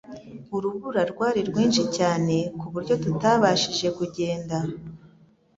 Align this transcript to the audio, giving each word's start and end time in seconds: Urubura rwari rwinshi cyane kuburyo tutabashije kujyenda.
Urubura 0.55 1.01
rwari 1.11 1.39
rwinshi 1.49 1.83
cyane 1.97 2.35
kuburyo 2.59 2.93
tutabashije 3.03 3.87
kujyenda. 3.97 4.57